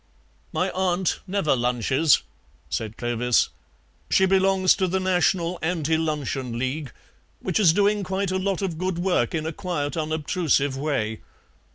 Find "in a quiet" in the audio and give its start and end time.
9.35-9.95